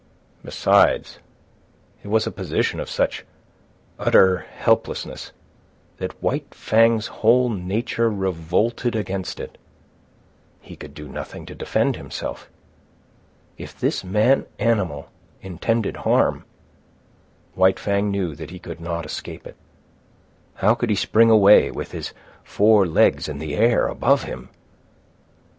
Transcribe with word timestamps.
Besides, 0.43 1.19
it 2.03 2.07
was 2.07 2.25
a 2.25 2.31
position 2.31 2.79
of 2.79 2.89
such 2.89 3.23
utter 3.99 4.39
helplessness 4.57 5.31
that 5.97 6.19
White 6.23 6.55
Fang's 6.55 7.05
whole 7.05 7.49
nature 7.49 8.09
revolted 8.09 8.95
against 8.95 9.39
it. 9.39 9.59
He 10.59 10.75
could 10.75 10.95
do 10.95 11.07
nothing 11.07 11.45
to 11.45 11.53
defend 11.53 11.97
himself. 11.97 12.49
If 13.59 13.79
this 13.79 14.03
man 14.03 14.47
animal 14.57 15.09
intended 15.39 15.97
harm, 15.97 16.45
White 17.53 17.77
Fang 17.77 18.09
knew 18.09 18.33
that 18.33 18.49
he 18.49 18.57
could 18.57 18.81
not 18.81 19.05
escape 19.05 19.45
it. 19.45 19.55
How 20.55 20.73
could 20.73 20.89
he 20.89 20.95
spring 20.95 21.29
away 21.29 21.69
with 21.69 21.91
his 21.91 22.11
four 22.43 22.87
legs 22.87 23.27
in 23.27 23.37
the 23.37 23.53
air 23.55 23.87
above 23.87 24.23
him? 24.23 24.49